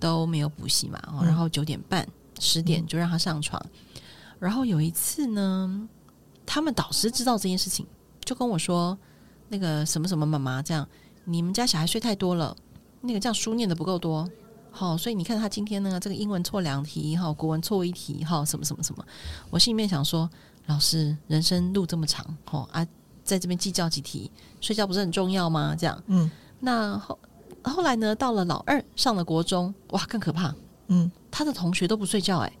[0.00, 2.06] 都没有补习嘛，然后九点半
[2.40, 3.64] 十点就让他上床，
[4.38, 5.88] 然后有一次呢，
[6.44, 7.86] 他们导师知道这件事情，
[8.24, 8.98] 就跟我说
[9.48, 10.86] ：“那个什么什么妈妈，这样
[11.24, 12.56] 你们家小孩睡太多了，
[13.00, 14.28] 那个这样书念的不够多，
[14.76, 19.02] 好，所以你看他今天呢，这个英文错两题，哈，国文错一题，哈，什么什么什么。”
[19.48, 20.28] 我心里面想说
[20.66, 22.86] ：“老师，人生路这么长，哈啊，
[23.24, 25.74] 在这边计较几题，睡觉不是很重要吗？
[25.74, 27.18] 这样，嗯，那后
[27.62, 30.54] 后来呢，到了老二上了国中，哇，更可怕，
[30.88, 32.52] 嗯，他的同学都不睡觉，哎，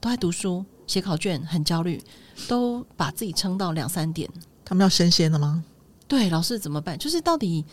[0.00, 2.02] 都在读书。”写考卷很焦虑，
[2.48, 4.28] 都把自己撑到两三点。
[4.64, 5.62] 他们要升仙了吗？
[6.08, 6.98] 对，老师怎么办？
[6.98, 7.64] 就是到底，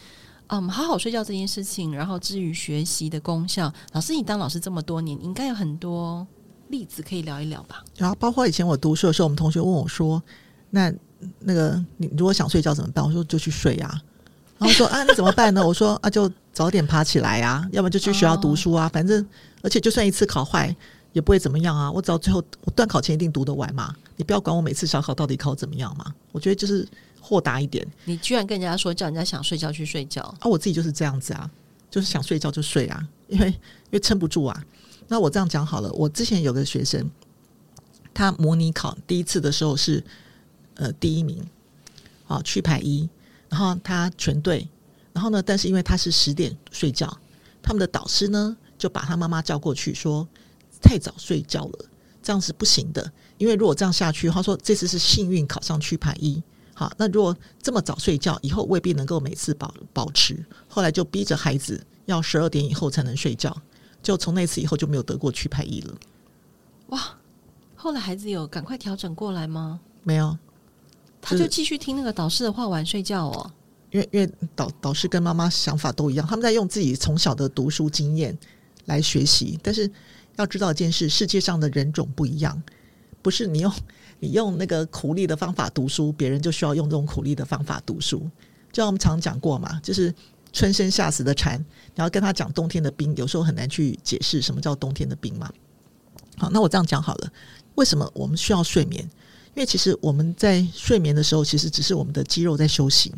[0.47, 6.25] 嗯，好好睡觉这件事情，然后至于学习的功效，老师你当老师这么多年，应该有很多
[6.69, 7.83] 例子可以聊一聊吧？
[7.97, 10.21] 然后包括以前我读书的时候，我们同学问我说
[10.71, 10.93] ：“那
[11.39, 14.01] 那个你如果想睡觉怎么办？”我说：“就去睡呀。”
[14.57, 19.25] 然后说：“啊，那怎么办呢？” 我说：“啊，就早点爬起来呀，要么就去学校读书啊，反正
[19.61, 20.75] 而且就算一次考坏。”
[21.13, 21.91] 也不会怎么样啊！
[21.91, 23.95] 我只要最后我段考前一定读得完嘛。
[24.17, 26.13] 你不要管我每次小考到底考怎么样嘛。
[26.31, 26.87] 我觉得就是
[27.27, 27.85] 豁达一点。
[28.05, 30.47] 你居然跟人家说叫人家想睡觉去睡觉啊！
[30.47, 31.49] 我自己就是这样子啊，
[31.91, 34.65] 就是想睡觉就睡啊，因为因为撑不住啊。
[35.07, 37.09] 那我这样讲好了，我之前有个学生，
[38.13, 40.03] 他模拟考第一次的时候是
[40.75, 41.45] 呃第一名，
[42.27, 43.09] 啊区排一，
[43.49, 44.67] 然后他全对，
[45.13, 47.17] 然后呢，但是因为他是十点睡觉，
[47.61, 50.27] 他们的导师呢就把他妈妈叫过去说。
[50.79, 51.85] 太早睡觉了，
[52.21, 53.11] 这样是不行的。
[53.39, 56.41] 因为如果这样下去，他说这次是幸运考上区排一。
[56.79, 60.45] 好，那如果这么早睡觉，以后未必能够每次保保持。
[60.67, 63.55] 后来就逼着孩子要十二点以后才能睡觉，
[64.03, 65.95] 就从那次以后就没有得过区排一了。
[66.89, 67.17] 哇！
[67.75, 69.79] 后来孩子有赶快调整过来吗？
[70.03, 70.37] 没有，
[71.19, 73.51] 他就继续听那个导师的话晚睡觉哦。
[73.89, 78.37] 因为因为导导师跟妈妈想法都一样，他们在用自己从小的读书经验
[78.85, 79.91] 来学习，但是。
[80.37, 82.61] 要知道一件事，世界上的人种不一样，
[83.21, 83.73] 不是你用
[84.19, 88.19] 你用那个苦力的方法读书，别人就需要用这种苦力的方法读书。
[88.71, 90.13] 就像我们常讲过嘛，就是
[90.51, 95.51] 春生夏死的蝉，你要跟他讲冬天的冰，有时候很难去解释什么叫冬天的冰嘛。
[96.37, 97.31] 好，那我这样讲好了，
[97.75, 99.03] 为什么我们需要睡眠？
[99.55, 103.11] 因为其实我们在睡眠的时候，其实只是我们的肌肉在休息，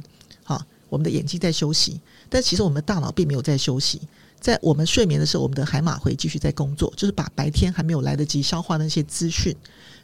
[0.44, 4.02] 好，我们的眼睛在休息，但其实我们的大脑并没有在休息。
[4.40, 9.56] 在我们睡眠的时候，我们的海马回继续在工作，就是把白天还没有来得及消化那些资讯，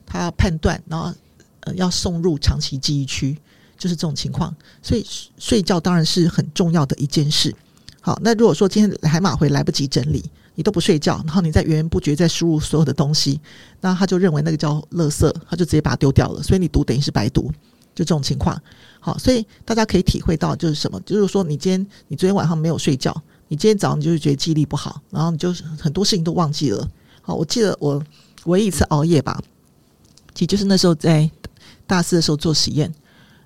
[0.05, 1.13] 它要判断，然后
[1.61, 3.37] 呃要送入长期记忆区，
[3.77, 4.53] 就是这种情况。
[4.81, 5.05] 所以
[5.37, 7.55] 睡觉当然是很重要的一件事。
[8.01, 13.39] 好，那如果说今天海马回来不及整理，你都不睡觉，然后你在源源不绝在输入所有的东西，
[13.81, 16.43] 那他就认为那个叫垃圾，他就直接把它丢掉了。
[16.43, 17.49] 所以你读等于是白读，
[17.95, 18.61] 就这种情况。
[18.99, 23.15] 好，所以大家可以体会到就是什么，就是说你今天你昨天晚上没有睡觉。
[23.47, 26.87] 你今天早上你就是觉得记忆力不好，然后你就很多事情都忘记了。
[27.21, 28.01] 好，我记得我
[28.45, 29.41] 唯一一次熬夜吧，
[30.33, 31.29] 其实就是那时候在
[31.87, 32.93] 大四的时候做实验，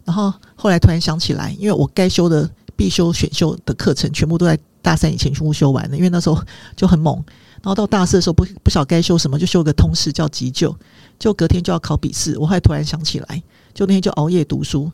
[0.05, 6.41] 然后后来突然想起来，因为我该修的必修选修的课程全部都在大三以前全部修完了，因为那时候
[6.75, 7.15] 就很猛。
[7.61, 10.73] 然后到大四的时候不不晓该修什么，就修个通识叫急救，
[11.19, 12.37] 就隔天就要考笔试。
[12.37, 14.89] 我后来突然想起来，就那天就熬夜读书，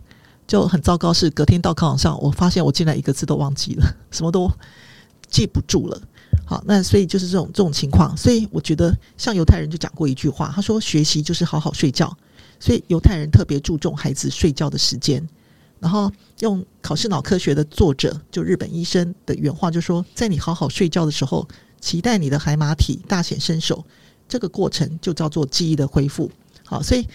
[0.48, 1.14] 就很糟糕。
[1.14, 4.52] 是隔天到考场上，我发现我竟然一个字都忘记了，什么都。
[5.36, 6.02] 记不住了，
[6.46, 12.16] 好，那所以就是这种这种情况，所以我觉得像犹太人就讲过一句话，他说学习就是好好睡觉，
[12.58, 15.22] 所以犹太人特别注重孩子睡觉的时间。
[15.82, 21.46] 然后用考试脑科学的作者就日本医生的原话就说，在你好好睡觉的时候，
[21.82, 23.84] 期待你的海马体大显身手，
[24.30, 26.32] 这个过程就叫做记忆的恢复。
[26.64, 27.06] 好，所以。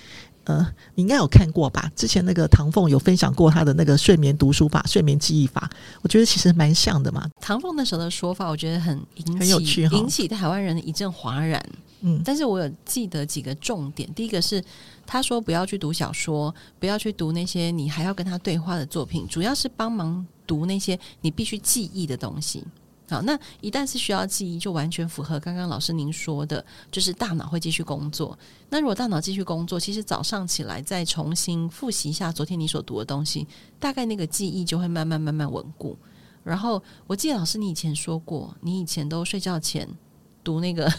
[0.51, 1.91] 呃，你应该有看过吧？
[1.95, 5.71] 之前那个唐凤有分享过他的那个睡眠读书法、睡眠记忆法，
[6.03, 7.29] 我觉得其实蛮像的嘛。
[7.41, 11.65] 唐凤那时候的说法，我觉得很引起很有趣，引起台湾人的一阵哗然。
[12.01, 14.13] 嗯，但是我有记得几个重点。
[14.15, 14.63] 第一个是
[15.07, 22.65] 他说不要去读小说，不要去读那些你还要跟他对话的作品，主要是帮忙读那些你必须记忆的东西。
[23.11, 28.39] 好，那一旦是需要记忆，就完全符合刚刚老师您说的，就是大脑会继续工作。
[28.69, 33.47] 那如果大脑继续工作，其实早上起来再重新复习一下昨天你所读的东西，
[33.81, 35.99] 大概那个记忆就会慢慢慢慢稳固。
[36.45, 39.89] 然后我记得老师你以前说过，你以前都睡觉前
[40.45, 40.91] 读那个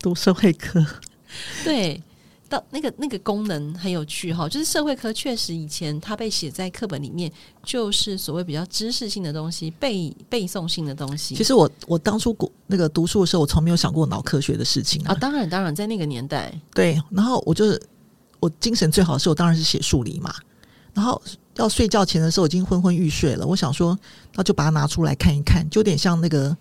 [0.00, 0.84] 读社会课，
[1.64, 2.02] 对。
[2.50, 7.30] 到那个那个功能很有趣哈，就是社会科确实以前它被写在课本里面，
[7.62, 11.36] 就是所谓比较知识性的东西，背背诵性的东西。
[11.36, 12.36] 其实我我当初
[12.66, 15.12] 那个读书的时候，我从没有想过脑科学的事情啊。
[15.12, 17.00] 啊，当然当然，在那个年代，对。
[17.08, 17.80] 然后我就是
[18.40, 20.34] 我精神最好的时候，当然是写数理嘛。
[20.92, 21.22] 然后
[21.54, 23.46] 要睡觉前的时候，已经昏昏欲睡了。
[23.46, 23.96] 我想说，
[24.34, 26.56] 那就把它拿出来看一看，就有点像那个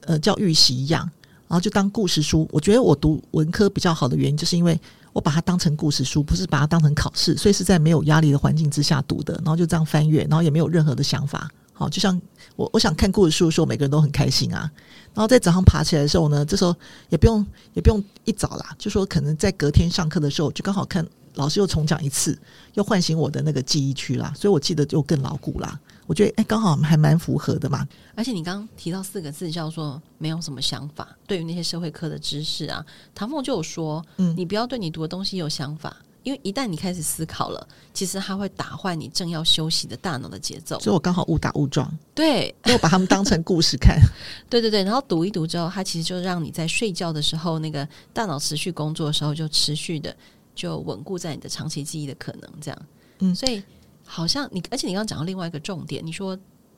[0.00, 1.08] 呃叫预习一样。
[1.46, 2.46] 然后就当故事书。
[2.50, 4.78] 我觉得我读文科比较好的原因，就是因为
[5.18, 9.34] 我把它当成故事书，不是把它当成考试，所以是在没有压力的环境之下读的。
[9.44, 11.50] 然后就这样翻阅，然后也没有任何的想法。
[11.72, 12.20] 好，就像
[12.54, 14.70] 我我想看故事书的时候，每个人都很开心啊。
[15.12, 16.72] 然后在早上爬起来的时候呢，这时候
[17.08, 21.04] 也不用也不用一早啦，就说可能在隔天上课的时候，就刚好看
[21.34, 22.38] 老师又重讲一次，
[22.74, 25.76] 又唤醒我的那个记忆区啦，所以我记得就更牢固啦。
[26.08, 27.86] 我觉得哎，刚好还蛮符合的嘛。
[28.16, 35.96] 而且你刚刚提到四个字叫做没有什么想法，对于那些社会科的知识啊，唐凤就有说，嗯，你不要对你读的东西有想法。
[36.24, 40.78] 因为一旦你开始思考了，其实它会打坏你正要休息的大脑的节奏。
[40.80, 43.98] 所以我刚好误打误撞，对，我把它们当成故事看。
[44.50, 50.14] 对对对，然后读一读之后，它其实就让你在睡觉的时候，那个大脑持续工作的时候，就持续的
[50.54, 52.50] 就稳固在你的长期记忆的可能。
[52.60, 52.82] 这样，
[53.20, 53.62] 嗯，所以
[54.08, 56.36] 好像你，而且你刚刚讲到另外一个重点，你说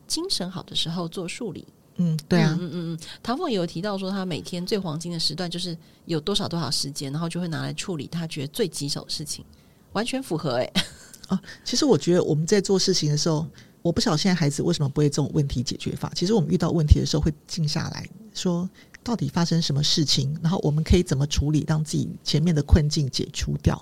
[0.08, 1.64] 精神好的时候做数理。
[1.96, 9.44] 嗯，对啊，嗯嗯嗯，唐凤也有提到说，他每天最黄金的时段就是有多少多少时间，然后就会拿来处理他觉得最棘手的事情，
[9.92, 10.84] 完全符合哎、欸。
[11.28, 13.46] 啊，其实我觉得我们在做事情的时候，
[13.82, 16.10] 我不晓得现在孩子为什么不会这种问题解决法。
[16.14, 18.68] 其实我们遇到问题的时候，会静下来说，
[19.04, 23.80] 到底发生什么事情，然后我们可以怎么处理，让自己前面的困境解除掉。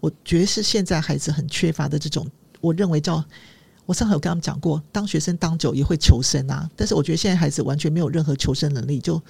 [0.00, 2.28] 我觉得是现在孩子很缺乏的这种，
[2.60, 3.24] 我认为叫。
[3.84, 6.68] 我上回有跟他们讲过，当学生当久也会求生啊。
[6.74, 9.22] 但是我觉得现在孩子完全没有任何求生能力，就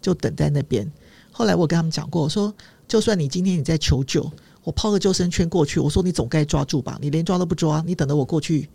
[0.00, 0.88] 就等在那边。
[1.32, 2.54] 后来我跟他们讲过，我说
[2.86, 4.30] 就算你今天你在求救，
[4.62, 6.96] 我抛个救生圈过去，我说你总该抓住吧？
[7.02, 8.68] 你连抓都不抓，你等着我过去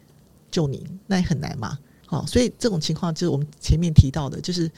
[0.52, 1.80] 救你，那也很难嘛。
[2.08, 4.70] 好，所以这种情况就是我们前面提到的，就是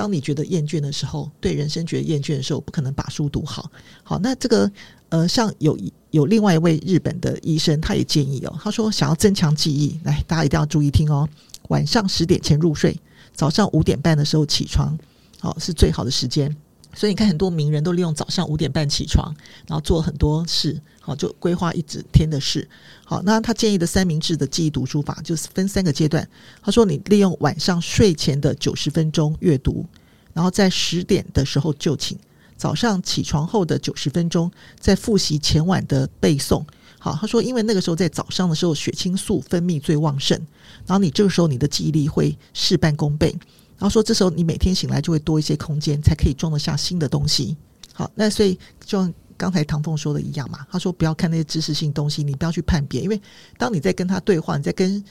[0.00, 3.70] 当你觉得厌倦的时候，对人生觉得厌倦的时候，不可能把书读好。
[4.02, 4.72] 好，那这个
[5.10, 5.92] 呃，像有一。
[6.10, 11.28] 有另外一位日本的医生，他也建议哦，他说想要增强记忆，来大家一定要注意听哦。
[11.68, 12.98] 晚上十点前入睡，
[13.32, 14.98] 早上五点半的时候起床，
[15.38, 16.56] 好，是最好的时间。
[16.94, 19.34] 所以你看，很多名人都利用早上五点半起床，
[19.66, 22.68] 然后做很多事，好，就规划一整天的事。
[23.04, 26.28] 好，那他建议的三明治的记忆读书法就是分三个阶段。
[26.60, 29.86] 他说，你利用晚上睡前的九十分钟阅读，
[30.32, 32.18] 然后在十点的时候就寝。
[32.56, 36.62] 早上起床后的九十分钟，再复习前晚的背诵。
[36.98, 40.36] 好，他说，因为那个时候在早上的时候，血清素分泌最旺盛，
[40.86, 43.34] 然后你这个时候你的记忆力会事半功倍。
[43.80, 47.56] 然后说，这时候你每天醒来就会多一些空间，才可以装得下新的东西。
[47.92, 53.20] 好，那所以就像刚才唐凤说的一样嘛，他说不要看那些知识性东西，你不要去判别，因为
[53.58, 55.04] 当你在跟他对话，你在跟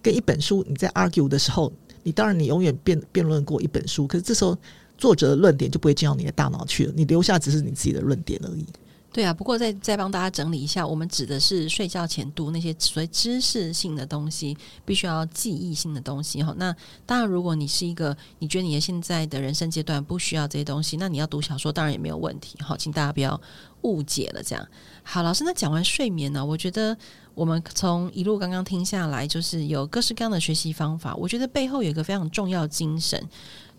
[0.00, 1.70] 跟一本书你在 argue 的时候，
[2.02, 4.56] 你当然你永远辩辩论过一本书，可是这时候。
[5.00, 8.66] 作者的论点就不会进到你的大脑去了，你留下只是你自己的论点而已。
[9.12, 16.54] 对啊，不过再再帮大家整理一下，我们指的是睡觉前读那些所谓知识性的东西，必须要记忆性的东西哈。
[16.56, 16.72] 那
[17.04, 22.56] 当然，如果你是一个你觉得你的现在的人生阶段不需要这些东西，那你要读小说当然也没有问题。
[22.60, 23.40] 好，请大家不要
[23.82, 24.40] 误解了。
[24.42, 24.64] 这样
[25.02, 26.96] 好，老师，那讲完睡眠呢，我觉得
[27.34, 31.16] 我们从一路刚刚听下来，就是有各式各样的学习方法。
[31.16, 33.28] 我觉得背后有一个非常重要精神。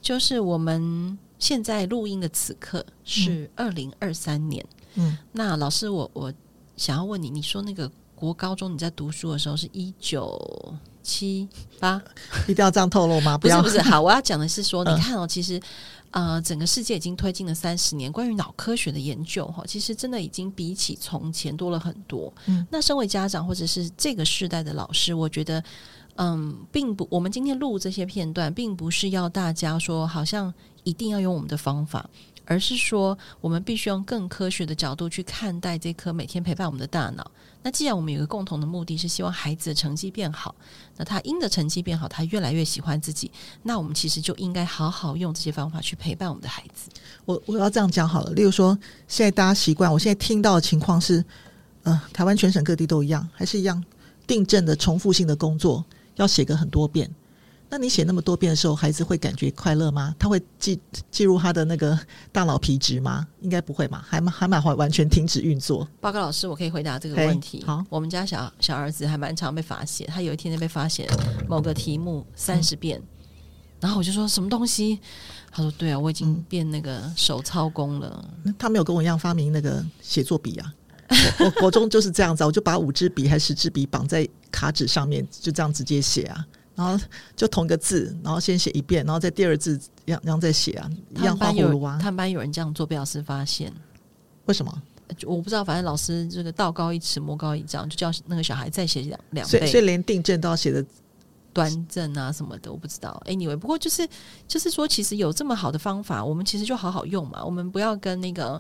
[0.02, 4.66] 就是我们现在录音的此刻是二零二三年。
[5.32, 6.34] 那老师我，我我
[6.78, 10.74] 想要问你，你说那个国高中你在读书的时候是一九
[11.04, 11.48] 七
[11.80, 12.02] 八，
[12.48, 13.38] 一定要这样透露吗？
[13.38, 15.62] 不，不是不是，好，我要讲的是说，你看哦，其实
[16.12, 22.34] 呃，整个世界已经推进了三十年，关于脑科学的研究哈，其实真的已经比起从前多了很多。
[22.46, 25.64] 嗯，那身为家长或者是这个世代的老师，我觉得。
[26.16, 32.08] 嗯，并不，我们今天录这些片段，并不是要大家说好像一定要用我们的方法，
[32.46, 37.32] 而是说我们必须用更科学的角度去看待这颗每天陪伴我们的大脑。
[37.64, 40.56] 那既然我们有一个共同的目的是希望孩子的成绩变好，
[40.98, 43.32] 那他因的成绩变好，他越来越喜欢自己，
[43.64, 46.90] 那我们其实就应该好好用这些方法去陪伴我们的孩子。
[47.26, 48.78] 我我要这样讲好了，例如说，
[49.08, 51.24] 现在大家习惯，我现在听到的情况是，
[51.84, 53.84] 嗯、台湾全省各地都一样，还是一样
[54.26, 55.86] 订正的重复性的工作。
[56.16, 57.10] 要写个很多遍，
[57.72, 60.14] 那你写那么多遍的时候，孩子会感觉快乐吗？
[60.20, 60.78] 他会记
[61.10, 61.98] 记入他的那个
[62.30, 63.26] 大脑皮质吗？
[63.40, 65.88] 应该不会嘛，还蛮还蛮完全停止运作。
[66.02, 67.64] 报告老师，我可以回答这个问题。
[67.66, 71.10] 好，我们家小小儿子还蛮常被罚写，他有一天就被罚写
[71.48, 73.08] 某个题目三十遍，嗯，
[73.80, 75.00] 然后我就说什么东西？
[75.50, 78.30] 他说对啊，我已经变那个手操工了。
[78.44, 80.74] 嗯，他没有跟我一样发明那个写作笔啊。
[81.40, 86.46] 我国中就是这样子，我就把五支笔还是十支笔绑在卡纸上面，就这样直接写啊。
[86.82, 92.00] 然后就同一个字，然后先写一遍，然后再第二字一样一样再写啊，一样画葫芦啊。
[92.02, 93.72] 他们班有人这样做，被老师发现，
[94.46, 94.82] 为什么？
[95.26, 99.60] 我不知道，反正老师这个道高一尺，魔高一丈，就叫那个小孩再写两两倍。
[99.60, 100.84] 所以，所以连订正都要写的
[101.54, 103.22] 端正啊什么的，我不知道。
[103.28, 104.08] Anyway，不过就是
[104.48, 107.44] 就是说，其实有这么好的方法，我们其实就好好用嘛。
[107.44, 108.60] 我们不要跟那个，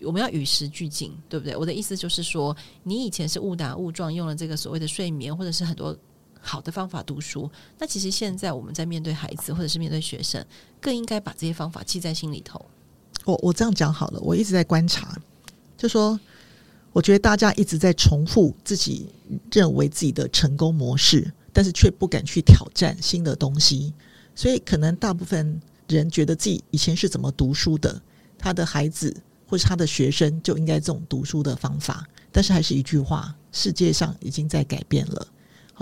[0.00, 1.54] 我们要与时俱进，对不对？
[1.54, 5.94] 我的意思就是说，你以前是误打误撞用了这个所谓的睡眠，或者是很多
[6.42, 10.44] 好的方法读书，那其实现在我们在面对孩子或者是面对学生，
[10.80, 12.60] 更应该把这些方法记在心里头。
[13.24, 15.16] 我我这样讲好了，我一直在观察，
[15.78, 16.20] 就说。
[16.94, 19.08] 我觉得大家一直在重复自己
[19.50, 23.94] 认为自己的成功模式，但是却不敢去挑战新的东西，
[24.34, 28.02] 所以可能大部分人觉得自己以前是怎么读书的，
[28.36, 32.06] 他的孩子或是他的学生就应该这种读书的方法。
[32.30, 35.26] 但是还是一句话，世界上已经在改变了。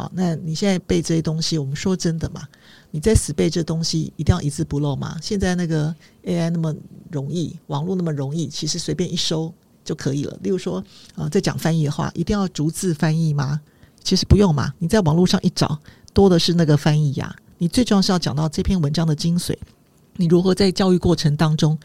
[0.01, 2.43] 好，那你现在背这些东西，我们说真的嘛？
[2.91, 5.17] 你在死背这东西，一定要一字不漏吗？
[5.21, 6.75] 现在那个 AI 那么
[7.11, 9.53] 容易，网络那么容易，其实随便一搜。
[9.83, 10.39] 就可以了。
[10.43, 10.85] 例如说，
[11.17, 13.61] 啊、在讲翻译的话，一定要逐字翻译吗？
[14.05, 14.73] 其实不用嘛。
[14.79, 15.81] 你在网络上一找，
[16.13, 17.35] 多的是那个翻译呀。
[17.59, 19.57] 你最重要是要讲到这篇文章的精髓。
[20.17, 21.77] 你如何在教育过程当中，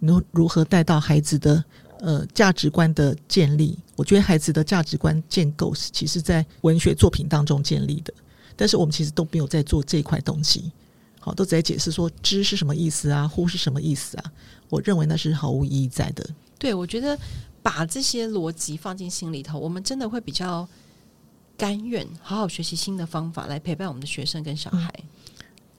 [0.00, 1.64] 如如何带到孩子的
[2.00, 3.78] 呃价值观的建立？
[3.96, 8.12] 我觉得孩子的价值观建构是其实在文学作品当中建立的，
[8.56, 10.72] 但是我们其实都没有在做这一块东西。
[11.20, 14.32] 好，都在解释说“知”是什么意思啊，“乎”是什么意思啊？
[14.68, 16.28] 我认为那是毫无意义在的。
[16.58, 17.18] 对，我觉得。
[17.64, 20.68] 把这些逻辑放进心里头，我们真的会比较
[21.56, 24.92] 甘愿好好学习新的方法来陪伴我们的学生跟小孩。
[24.98, 25.06] 嗯，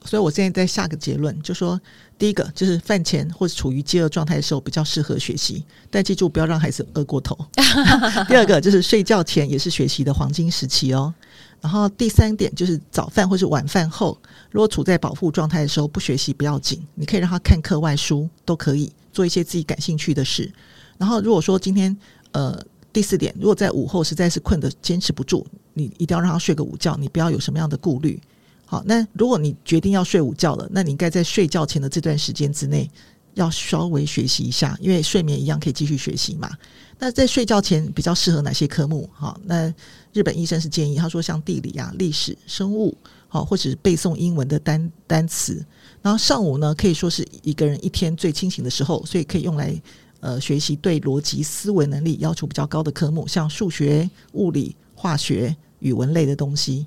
[0.04, 1.80] 所以我现在在下个结论，就说
[2.18, 7.36] 第一个就是饭前或者处于饥饿状态的时候比较适合学习，但记住不要让孩子饿过头。
[8.28, 11.12] 第二个就是睡觉前也是学习的黄金时期哦。
[11.60, 14.16] 然后第三点就是早饭或是晚饭后，
[14.50, 20.50] 如果处在饱腹状态的时候不学习不要紧，你可以让他看课外书，都可以做一些自己感兴趣的事。
[20.98, 21.94] 然后，如果说今天，
[22.32, 22.58] 呃，
[22.92, 28.20] 第四点，如果在午后实在是困得坚持不住，你一定要让他睡个午觉，你不要有什么样的顾虑。
[28.66, 32.90] 好，那如果你决定要睡午觉了，那你应该在睡觉前的这段时间之内，
[33.34, 36.50] 要稍微学习一下，因为睡眠一样可以继续学习嘛。
[36.98, 39.08] 那在睡觉前比较适合哪些科目？
[39.14, 39.72] 好，那
[40.12, 42.96] 日本医生是建议他说，像地理啊、历史、生物，
[43.28, 45.64] 好，或者是背诵英文的单单词。
[46.02, 49.80] 然后上午呢，可以说是一个人一天最清醒的时候，所以可以用来。
[50.20, 56.86] 呃，学习对逻辑思维能力要求比较高的科目，像数学、物理、化学、语文类的东西。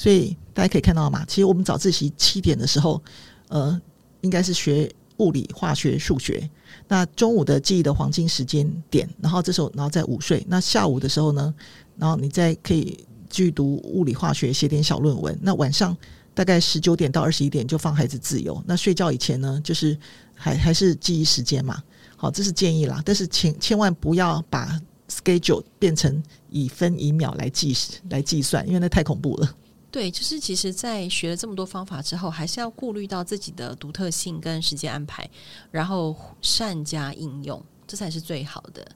[0.00, 3.02] 所以大家可以看到嘛，其实我们早自习七点的时候，
[3.48, 3.78] 呃，
[4.22, 6.48] 应该是学物理、化学、数学。
[6.88, 10.42] 那中午的记忆的黄金时间点，然后这时候然后再午睡。
[10.48, 11.54] 那下午的时候呢，
[11.98, 15.38] 然后你再可以继续读物理、化学，写点小论文。
[15.42, 15.94] 那晚上
[16.32, 18.58] 大概十九点到二十一点就放孩子自由。
[18.66, 19.94] 那睡觉以前呢，就是
[20.34, 21.76] 还还是记忆时间嘛。
[22.16, 27.76] 好，这是建议啦，但是千千万不要把 schedule 变成以分以秒来计
[28.08, 29.54] 来计算，因为那太恐怖了。
[29.90, 35.28] 对，就是其实，在学了这么多方法之后，还是要顾虑到自己的独特性跟时间安排，
[35.70, 38.86] 然后善加应用，这才是最好的。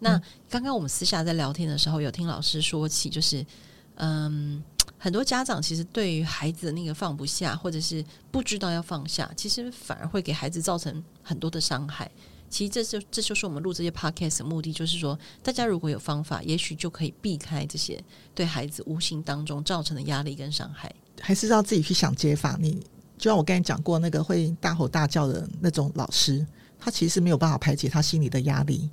[0.00, 3.46] 那、嗯、刚刚我们私下在聊天的时候，有听老师说起，就是
[3.94, 4.60] 嗯，
[4.98, 12.10] 很多家长其实对于孩子的那个放不下，或者是不知道要放下，其实反而会给孩子造成很多的伤害。
[12.50, 18.02] 其实这就这就是我们录这些 podcast 的目的，就是说，大家如果有方法，也许就可以避开这些
[18.34, 20.92] 对孩子无形当中造成的压力跟伤害。
[21.20, 22.58] 还是要自己去想解法。
[22.60, 22.72] 你
[23.16, 26.44] 就像我刚才讲过，那个会大吼大叫的那种老师，
[26.76, 28.90] 他其实没有办法排解他心里的压力。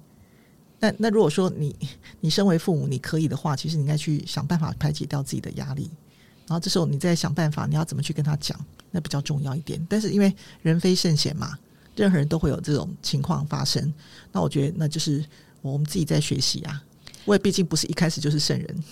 [0.79, 1.75] 那那如果说你
[2.19, 5.89] 你身为父母，你可以的话，其实你应该去想办法排解掉自己的压力。
[6.47, 8.55] 然后这时候你再想办法，你要怎么去跟他讲，
[8.91, 9.83] 那比较重要一点。
[9.89, 11.57] 但是因为人非圣贤嘛。
[11.97, 13.93] 任何人都会有这种情况发生，
[14.31, 15.25] 那我觉得那就是
[15.61, 16.81] 我们自己在学习啊。
[17.25, 18.83] 我也毕竟不是一开始就是圣人，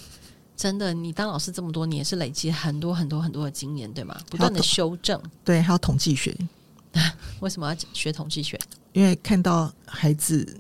[0.58, 0.94] 真的。
[0.94, 4.20] 你当老师这么多年，是累积很多很多很多的经验，对吗？
[4.30, 6.36] 不断的修正，对，还有统计学。
[7.40, 8.60] 为什么要学统计学？
[8.92, 10.58] 因为看到孩子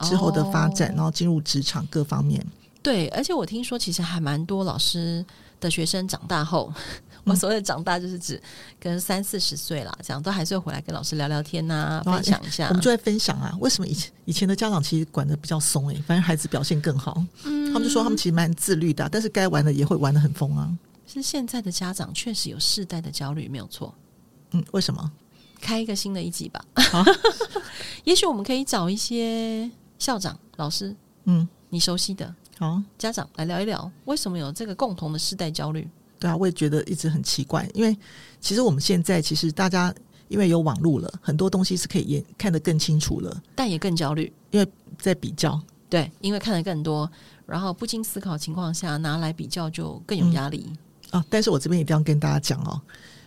[0.00, 2.44] 之后的发展，哦、然后进入职场各方面。
[2.82, 5.24] 对，而且我听说，其实还蛮多老师
[5.58, 6.72] 的学生长大后。
[7.24, 8.40] 我所谓的长大，就是指
[8.78, 12.68] 跟三四十岁啦，这样都还是会回来跟老师聊聊天呐、啊，分享一下。
[12.68, 17.22] 我们就在分享啊，为什么以前以前的家长其实管的比较松诶、欸，反正孩子表现更好。
[17.44, 20.70] 嗯，他们就说他们其实蛮自律的，但是该玩的也会玩的很疯啊。
[21.06, 23.94] 是现在的家长确实有世代的焦虑，没有错。
[24.52, 25.10] 嗯，为什么？
[25.60, 26.64] 开一个新的一集吧。
[26.90, 27.04] 好，
[28.04, 35.86] 也许我们可以找一些校长、老师，嗯，你熟悉的，好家长来聊一聊，为什么有这个共同的世代焦虑。
[36.20, 37.96] 对啊，我也觉得一直很奇怪，因为
[38.40, 39.92] 其实我们现在其实大家
[40.28, 44.68] 因为有网络了，很多东西是可以也看得更清楚了，但也更焦虑，因为
[44.98, 45.60] 在比较。
[45.88, 47.10] 对，因为看得更多，
[47.46, 50.66] 然后不经思考情况下拿来比较就更有压力。
[51.10, 51.18] 嗯。
[51.18, 52.80] 啊，但是我这边一定要跟大家讲哦，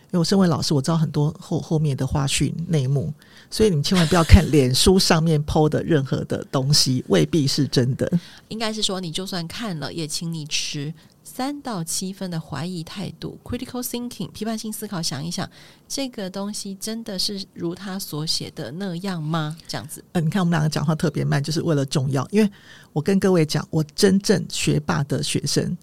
[0.04, 3.12] 因为我身为老师，我知道很多后后面的花絮内幕，
[3.50, 8.10] 所以你们千万不要看脸书上面 PO 的任何的东西，未必是真的。
[8.48, 10.90] 应该是说，你就算看了，也请你持
[11.24, 15.48] 三到七分的怀疑态度 （critical thinking），批判性思考，想一想，
[15.88, 19.56] 这个东西真的是如他所写的那样吗？
[19.66, 20.00] 这样子。
[20.00, 22.28] 嗯、呃，你看我们两个讲话特别慢，就是为了重要。
[22.30, 22.50] 因为
[22.92, 25.76] 我跟各位讲，我真正学霸的学生。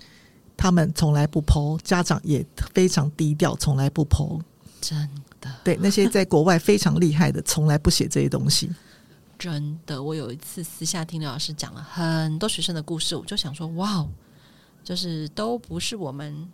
[0.55, 4.39] 他们从来不 po，家长也非常低调，从来不 po。
[4.79, 8.69] 真的，对那些在国外非常厉害的，从来不写这些东西。
[9.39, 14.05] 真的，我有一次私下听刘老师讲了很多学生的故事，我就想说，哇，
[14.83, 16.47] 就是都不是我们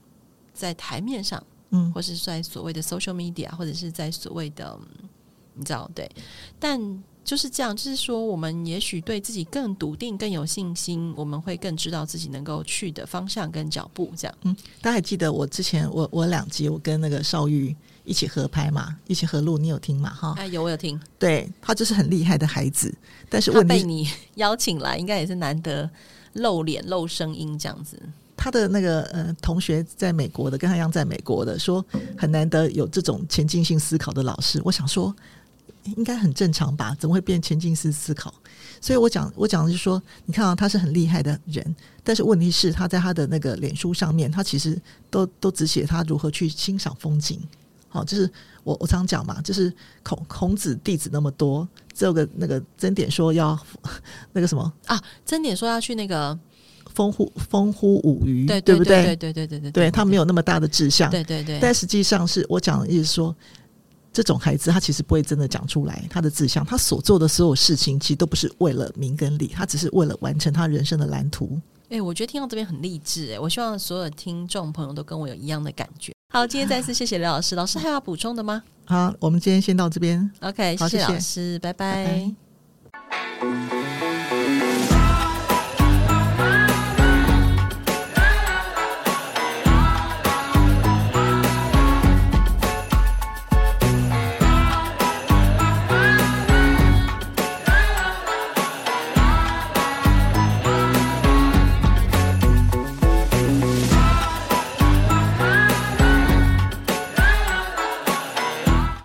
[0.53, 4.78] 在台面上，嗯，或是在所谓的 social media，或者是在所谓的，
[5.53, 6.09] 你知道，对，
[6.59, 7.03] 但。
[7.28, 14.09] 就是这样，就是说，我们也许对自己更笃定、更有信心，我们会更知道自己能够去的方向跟脚步。
[14.15, 17.75] 这样，嗯，大家还记得我之前我我两集我跟那个邵玉
[18.05, 20.09] 一起合拍嘛，一起合录，你有听嘛？
[20.09, 20.97] 哈，哎，有，我有听。
[21.19, 22.97] 对，他就是很厉害的孩子，
[23.28, 25.89] 但是问题被你邀请来，应该也是难得
[26.34, 27.99] 露脸、露声音这样子。
[28.36, 31.86] 他的那个呃同学在美国的，跟他一样在美国的，说
[32.17, 34.61] 很难得有这种前进性思考的老师。
[34.63, 35.15] 我想说。
[35.95, 36.93] 应该很正常吧？
[36.99, 38.34] 怎么会变前进式思考？
[38.82, 44.78] 所以我讲，我讲的是说，你看啊，他是很厉害的人，但是问题是，他在他的那个脸书上面，他其实
[45.09, 47.39] 都都只写他如何去欣赏风景。
[47.88, 48.30] 好，就是
[48.64, 49.74] 我我常讲嘛，就是
[50.04, 53.58] 孔孔子弟子那么多，这个那个曾点说要
[54.34, 55.02] 那个什么啊？
[55.26, 56.38] 曾点说要去那个
[56.94, 59.04] 风呼风呼舞雩，对对不对？
[59.04, 61.60] 对对对对对，对他没有那么大的志向，对对对。
[61.62, 63.36] 但实际上是我讲的意思说。
[64.14, 71.62] 这种孩子，他其实不会真的讲出来他的志向，他所做的所有事情，其实都不是为了名跟利，他只是为了完成他人生的蓝图。
[71.84, 76.12] 哎、欸，我觉得听到这边很励志，哎，我希望所有听众朋友都跟我有一样的感觉。
[76.38, 78.62] 好今天再次谢谢刘老师老师还有要补充的吗？
[78.86, 80.30] 好我们今天先到这边。
[80.42, 82.32] Ok 谢谢老师拜拜。